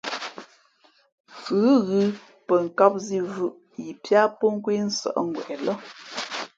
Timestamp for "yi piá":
3.83-4.21